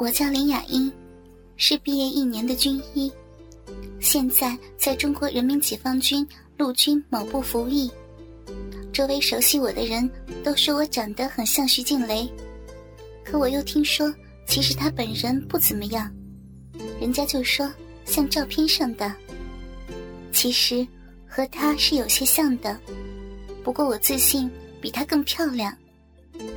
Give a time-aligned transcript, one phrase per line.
[0.00, 0.90] 我叫林雅英，
[1.58, 3.12] 是毕业一年的军医，
[4.00, 6.26] 现在在中国人民解放军
[6.56, 7.90] 陆军某部服役。
[8.94, 10.10] 周围熟悉我的人
[10.42, 12.26] 都说我长得很像徐静蕾，
[13.22, 14.10] 可我又听说
[14.46, 16.10] 其实他本人不怎么样，
[16.98, 17.70] 人家就说
[18.06, 19.14] 像照片上的。
[20.32, 20.88] 其实
[21.28, 22.74] 和他是有些像的，
[23.62, 25.76] 不过我自信比他更漂亮，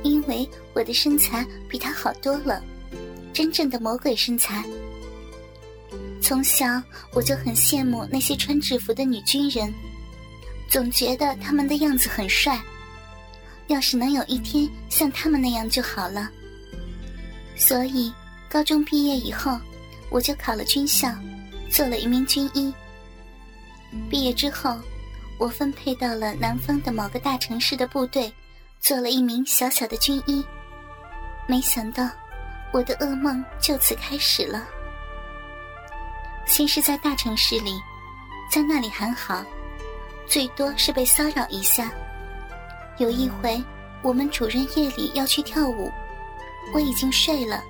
[0.02, 2.64] 因为我的身材比他好多了，
[3.34, 4.64] 真正的魔鬼身材。
[6.22, 6.82] 从小
[7.12, 9.70] 我就很羡慕那些穿制服的女军人。
[10.66, 12.58] 总觉得他们的样子很帅，
[13.66, 16.30] 要是能有一天像他们那样就好了。
[17.54, 18.12] 所以，
[18.48, 19.60] 高中毕业以后，
[20.08, 21.14] 我就考了军校，
[21.70, 22.72] 做了一名军医。
[24.10, 24.76] 毕业之后，
[25.38, 28.32] 我分配到了南方的某个大城市的部队，
[28.80, 30.42] 做了一名小小的军医。
[31.46, 32.08] 没想到，
[32.74, 34.66] 我的噩梦就此开始了。
[36.44, 37.80] 先是在大城市里，
[38.50, 39.44] 在那里还好。
[40.26, 41.92] 最多是被骚扰一下。
[42.98, 43.62] 有一回，
[44.02, 45.88] 我们主任夜里要去跳舞，
[46.74, 47.62] 我已经睡了，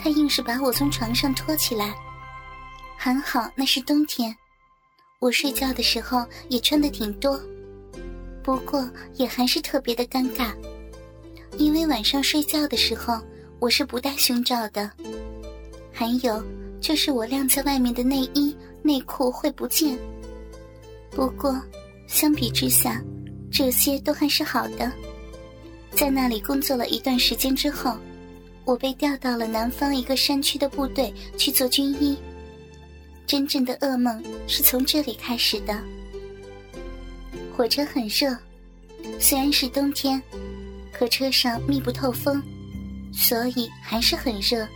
[0.00, 1.92] 他硬是把我从床上拖起来。
[2.96, 4.32] 还好那是冬天，
[5.18, 7.40] 我睡觉的时候也穿的挺多，
[8.44, 10.54] 不过也还是特别的尴尬，
[11.56, 13.20] 因为晚上睡觉的时候
[13.58, 14.90] 我是不戴胸罩的，
[15.92, 16.42] 还有
[16.80, 19.98] 就是我晾在外面的内衣内裤会不见。
[21.10, 21.60] 不过。
[22.10, 23.04] 相比之下，
[23.52, 24.90] 这些都还是好的。
[25.90, 27.94] 在那里工作了一段时间之后，
[28.64, 32.16] 我被调到了南方一个山区的部队去做军医。
[33.26, 35.78] 真正的噩梦是从这里开始的。
[37.54, 38.34] 火车很热，
[39.20, 40.20] 虽然是冬天，
[40.90, 42.42] 可车上密不透风，
[43.18, 44.66] 所以还是很热。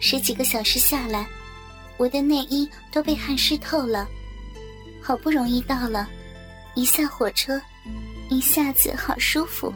[0.00, 1.26] 十几个小时下来，
[1.96, 4.08] 我的内衣都被汗湿透了。
[5.02, 6.08] 好不容易到了。
[6.76, 7.60] 一下火车，
[8.28, 9.74] 一下子好舒服。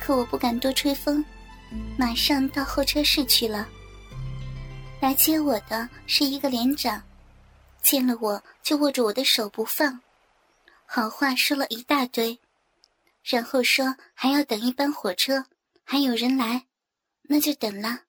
[0.00, 1.22] 可我不敢多吹风，
[1.98, 3.68] 马上到候车室去了。
[4.98, 7.02] 来接我的是一个连长，
[7.82, 10.00] 见了我就握着我的手不放，
[10.86, 12.38] 好话说了一大堆，
[13.22, 15.44] 然后说还要等一班火车，
[15.88, 16.66] 还有人来，
[17.22, 18.06] 那就等了。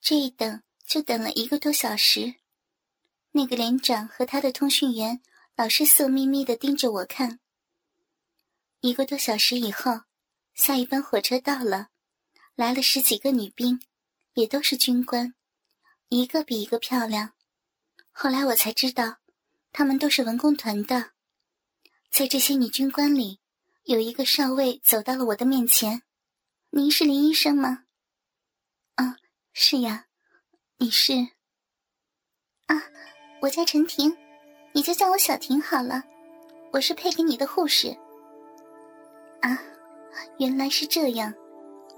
[0.00, 2.36] 这一等就等了一个多小时。
[3.32, 5.20] 那个连长和他的通讯员。
[5.58, 7.40] 老是色眯眯的盯着我看。
[8.80, 10.02] 一个多小时以后，
[10.54, 11.88] 下一班火车到了，
[12.54, 13.80] 来了十几个女兵，
[14.34, 15.34] 也都是军官，
[16.10, 17.32] 一个比一个漂亮。
[18.12, 19.16] 后来我才知道，
[19.72, 21.10] 她们都是文工团的。
[22.12, 23.40] 在这些女军官里，
[23.82, 26.02] 有一个少尉走到了我的面前
[26.70, 27.84] ：“您是林医生吗
[28.96, 29.16] ？”“啊，
[29.52, 30.06] 是呀。
[30.78, 31.12] ”“你是
[32.66, 32.82] ？”“啊，
[33.42, 34.16] 我叫陈婷。”
[34.74, 36.04] 你就叫我小婷好了，
[36.72, 37.88] 我是配给你的护士。
[39.40, 39.58] 啊，
[40.38, 41.34] 原来是这样，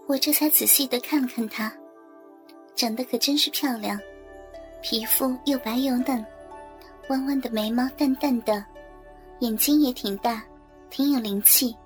[0.06, 1.70] 我这才仔细的看了看她，
[2.74, 4.00] 长得可真是漂亮，
[4.80, 6.24] 皮肤又白又嫩，
[7.10, 8.64] 弯弯的眉毛淡淡的，
[9.40, 10.42] 眼睛也挺大，
[10.88, 11.76] 挺有灵气。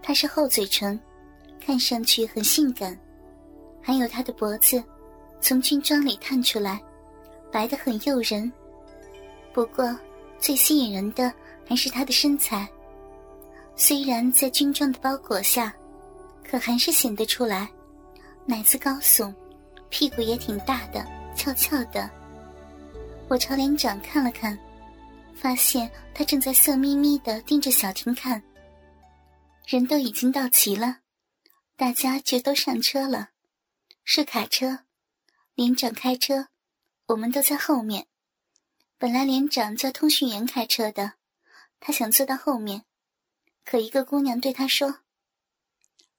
[0.00, 0.98] 她是厚嘴唇，
[1.64, 2.98] 看上去很性感，
[3.80, 4.82] 还有她的脖子，
[5.40, 6.80] 从军装里探出来，
[7.52, 8.52] 白的很诱人。
[9.52, 9.96] 不过，
[10.38, 11.32] 最吸引人的
[11.64, 12.68] 还是她的身材。
[13.76, 15.72] 虽然在军装的包裹下，
[16.42, 17.70] 可还是显得出来，
[18.44, 19.32] 奶子高耸，
[19.88, 21.06] 屁股也挺大的，
[21.36, 22.10] 翘翘的。
[23.28, 24.58] 我朝连长看了看，
[25.34, 28.42] 发现他正在色眯眯的盯着小婷看。
[29.64, 30.96] 人都已经到齐了，
[31.82, 33.30] 大家就都上车了，
[34.04, 34.84] 是卡车，
[35.56, 36.46] 连长开车，
[37.06, 38.06] 我们都在后面。
[38.98, 41.14] 本来连长叫通讯员开车的，
[41.80, 42.84] 他想坐到后面，
[43.64, 45.00] 可一个姑娘对他说：“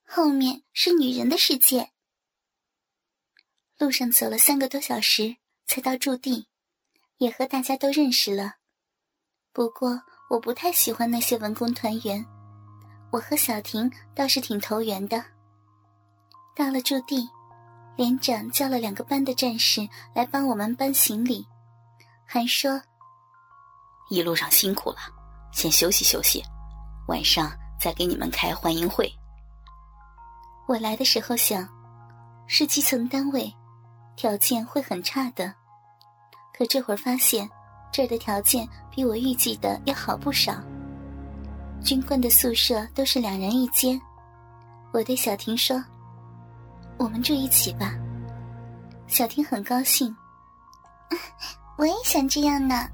[0.04, 1.92] 后面是女人的世界。”
[3.78, 6.46] 路上走了三个多小时才到驻地，
[7.16, 8.56] 也和大家都认识了。
[9.50, 12.22] 不过我不太喜欢那些文工团员，
[13.10, 15.24] 我和小婷倒是挺投缘的。
[16.54, 17.28] 到了驻地，
[17.96, 21.44] 连长叫了两个班的战士来帮我们搬行李。
[22.24, 22.80] 还说
[24.08, 24.98] ：“一路上辛苦了，
[25.52, 26.42] 先休息休息，
[27.08, 29.12] 晚上再给你们开欢迎会。”
[30.66, 31.68] 我来的时候想，
[32.46, 33.52] 是基层单位，
[34.16, 35.52] 条件会很差的。
[36.56, 37.50] 可这会儿发现，
[37.92, 40.54] 这儿的条件比我预计的要好不少。
[41.84, 44.00] 军官的宿舍都是两人一间。
[44.92, 45.84] 我对小婷说
[46.96, 47.94] ：“我们住一起吧，
[49.06, 50.14] 小婷很高兴，
[51.76, 52.88] 我也想这样呢。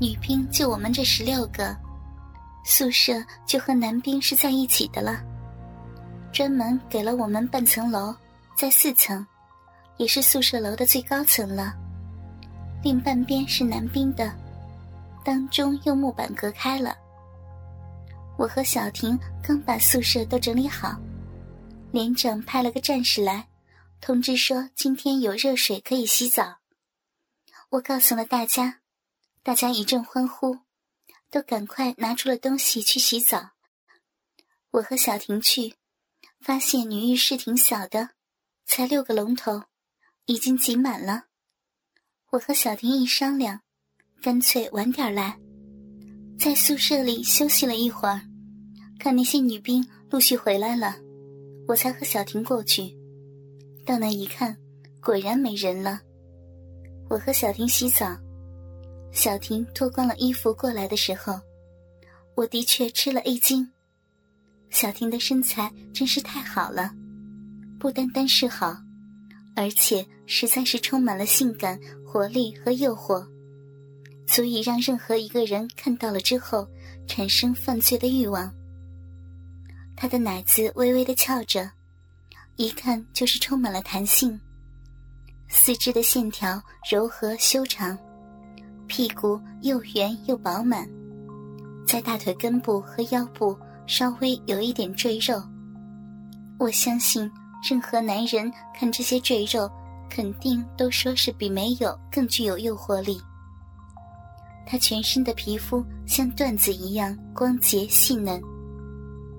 [0.00, 1.76] 女兵就我们这十六个，
[2.64, 3.12] 宿舍
[3.46, 5.22] 就和男兵是在一起的了，
[6.32, 8.14] 专门给了我们半层楼，
[8.56, 9.24] 在四层，
[9.96, 11.74] 也是宿舍楼的最高层了。
[12.82, 14.30] 另半边是男兵的，
[15.24, 16.94] 当中用木板隔开了。
[18.36, 20.94] 我和小婷刚把宿舍都整理好，
[21.94, 23.48] 连长派了个战士来，
[24.00, 26.58] 通知说今天有热水可以洗澡。
[27.68, 28.80] 我告诉了大家。
[29.44, 30.58] 大家一阵欢呼，
[31.30, 33.50] 都赶快拿出了东西去洗澡。
[34.72, 35.76] 我和小婷去，
[36.40, 38.10] 发现女浴室挺小的，
[38.66, 39.62] 才六个龙头，
[40.24, 41.26] 已经挤满了。
[42.30, 43.60] 我和小婷一商量，
[44.20, 45.38] 干脆晚点来，
[46.36, 48.20] 在宿舍里休息了一会儿，
[48.98, 50.96] 看那些女兵陆续回来了，
[51.66, 52.94] 我才和小婷过去。
[53.86, 54.56] 到那一看，
[55.00, 56.00] 果然没人了。
[57.08, 58.16] 我和小婷洗澡。
[59.12, 61.38] 小婷脱光了衣服过来的时候，
[62.34, 63.70] 我的确吃了一惊。
[64.70, 66.92] 小婷的身材真是太好了，
[67.78, 68.76] 不单单是好，
[69.54, 73.24] 而且实在是充满了性感、活力和诱惑，
[74.26, 76.66] 足以让任何一个人看到了之后
[77.06, 78.52] 产生犯罪的欲望。
[79.96, 81.70] 他的奶子微微的翘着，
[82.56, 84.38] 一看就是充满了弹性，
[85.48, 86.60] 四肢的线条
[86.90, 87.96] 柔和修长。
[88.86, 90.86] 屁股又圆又饱满，
[91.86, 93.56] 在大腿根部和腰部
[93.86, 95.42] 稍微有一点赘肉。
[96.58, 97.30] 我相信
[97.68, 99.70] 任何男人看这些赘肉，
[100.10, 103.20] 肯定都说是比没有更具有诱惑力。
[104.66, 108.40] 他全身的皮肤像缎子一样光洁细嫩。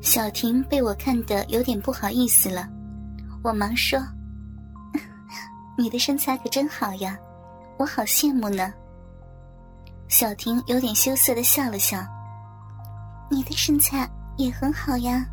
[0.05, 2.69] 小婷被我看得有点不好意思了，
[3.43, 3.99] 我忙说
[5.75, 7.17] ：“你的身材可真好呀，
[7.79, 8.71] 我好羡慕呢。”
[10.07, 12.05] 小婷有点羞涩的笑了笑
[13.31, 14.07] ：“你的身材
[14.37, 15.25] 也很好呀。”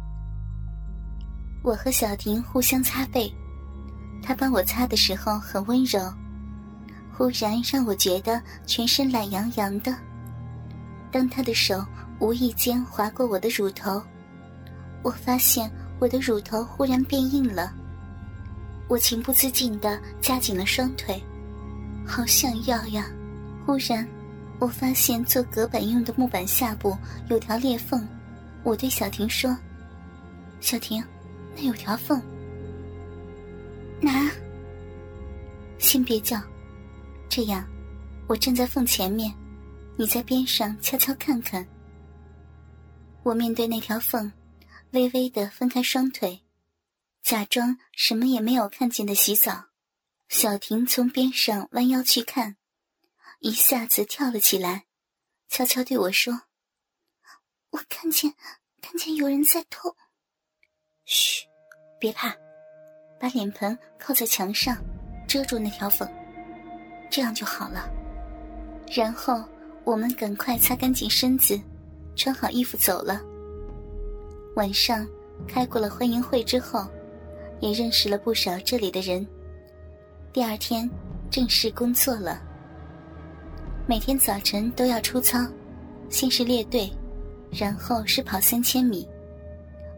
[1.62, 3.30] 我和小婷互相擦背，
[4.22, 6.00] 她帮我擦的时候很温柔，
[7.12, 9.94] 忽然让我觉得全身懒洋洋的。
[11.10, 11.84] 当她的手
[12.20, 14.02] 无意间划过我的乳头，
[15.02, 17.72] 我发现我的乳头忽然变硬了，
[18.88, 21.22] 我情不自禁的夹紧了双腿，
[22.06, 23.10] 好想要呀！
[23.66, 24.06] 忽然。
[24.58, 26.96] 我发现做隔板用的木板下部
[27.28, 28.06] 有条裂缝，
[28.62, 29.58] 我对小婷说
[30.60, 31.02] ：“小婷，
[31.56, 32.22] 那有条缝。”
[34.00, 34.30] 拿？
[35.78, 36.40] 先别叫，
[37.28, 37.66] 这样，
[38.28, 39.34] 我站在缝前面，
[39.96, 41.66] 你在边上悄悄看看。
[43.24, 44.30] 我面对那条缝，
[44.92, 46.42] 微微的分开双腿，
[47.22, 49.68] 假装什么也没有看见的洗澡。
[50.28, 52.56] 小婷从边上弯腰去看。
[53.40, 54.84] 一下子跳了起来，
[55.48, 56.42] 悄悄对我说
[57.72, 58.34] ：“我看见，
[58.82, 59.96] 看见有人在偷。”
[61.06, 61.46] 嘘，
[61.98, 62.36] 别怕，
[63.18, 64.76] 把脸盆靠在墙上，
[65.26, 66.06] 遮住那条缝，
[67.10, 67.90] 这样就好了。
[68.94, 69.42] 然后
[69.84, 71.58] 我们赶快擦干净身子，
[72.14, 73.20] 穿好衣服走了。
[74.54, 75.06] 晚上
[75.48, 76.86] 开过了欢迎会之后，
[77.60, 79.26] 也认识了不少这里的人。
[80.30, 80.88] 第二天
[81.30, 82.42] 正式工作了。
[83.86, 85.38] 每天早晨都要出操，
[86.10, 86.92] 先是列队，
[87.50, 89.08] 然后是跑三千米。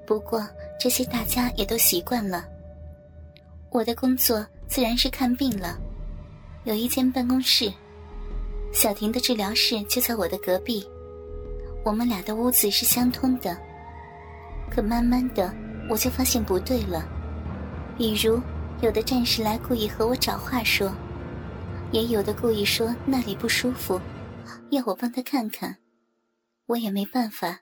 [0.06, 0.46] 不过
[0.78, 2.44] 这些大家也都习惯了。
[3.70, 5.76] 我的工作自然是看病了，
[6.62, 7.72] 有一间办公室，
[8.72, 10.86] 小婷的治疗室就在我的隔壁，
[11.84, 13.58] 我们俩的屋子是相通的。
[14.70, 15.54] 可慢慢的，
[15.88, 17.06] 我就发现不对了，
[17.96, 18.40] 比如
[18.82, 20.92] 有的战士来故意和我找话说。
[21.92, 24.00] 也有的故意说那里不舒服，
[24.70, 25.78] 要我帮他看看，
[26.66, 27.60] 我也没办法，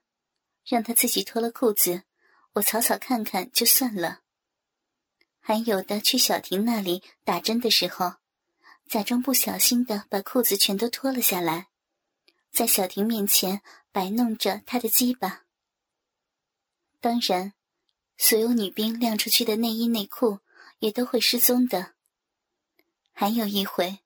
[0.65, 2.05] 让他自己脱了裤子，
[2.55, 4.21] 我草草看看就算了。
[5.39, 8.15] 还有的去小婷那里打针的时候，
[8.89, 11.67] 假装不小心的把裤子全都脱了下来，
[12.51, 15.42] 在小婷面前摆弄着她的鸡巴。
[17.03, 17.53] 当然，
[18.17, 20.39] 所有女兵晾出去的内衣内裤
[20.79, 21.93] 也都会失踪的。
[23.13, 23.99] 还有一回。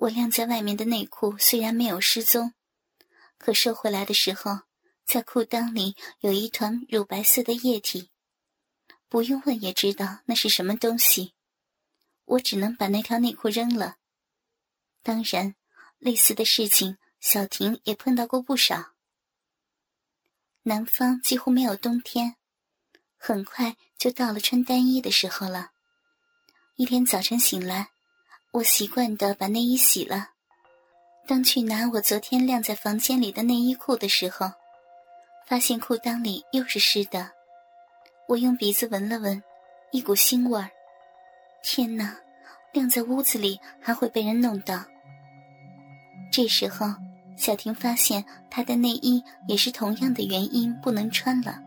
[0.00, 2.54] 我晾在外面的内裤虽然没有失踪，
[3.36, 4.60] 可收回来的时候，
[5.04, 8.10] 在裤裆里有一团乳白色的液体，
[9.10, 11.34] 不用问也知道那是什么东西。
[12.24, 13.98] 我只能把那条内裤扔了。
[15.02, 15.54] 当然，
[15.98, 18.94] 类似的事情小婷也碰到过不少。
[20.62, 22.36] 南方几乎没有冬天，
[23.22, 25.72] 很快就到了穿单衣的时候了。
[26.76, 27.90] 一天早晨醒来，
[28.50, 30.30] 我习惯的把内衣洗了。
[31.26, 34.50] 当去拿我昨天晾在房间里的内衣裤的时候，
[35.46, 37.30] 发现裤裆里又是湿的。
[38.26, 39.40] 我用鼻子闻了闻，
[39.92, 40.70] 一股腥味儿。
[41.62, 42.16] 天哪，
[42.72, 44.82] 晾在屋子里还会被人弄到。
[46.32, 46.86] 这时候，
[47.36, 51.62] 小婷发现她的内衣也是同样的原因不能穿了。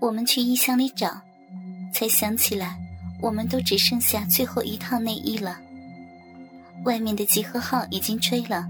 [0.00, 1.20] 我们去衣箱里找，
[1.92, 2.78] 才想起来，
[3.20, 5.58] 我们都只剩下最后一套内衣了。
[6.84, 8.66] 外面的集合号已经吹了，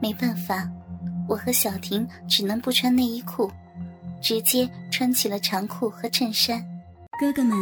[0.00, 0.68] 没办法，
[1.28, 3.50] 我和小婷只能不穿内衣裤。
[4.20, 6.58] 直接穿起了长裤和衬衫。
[7.20, 7.58] 哥哥们，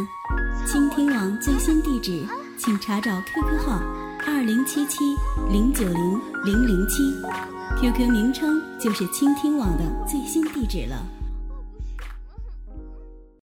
[0.65, 2.25] 倾听网最新地址，
[2.57, 3.81] 请查找 QQ 号
[4.25, 4.99] 二零七七
[5.51, 7.03] 零九零零零七
[7.81, 11.05] ，QQ 名称就是倾听网的最新地址了。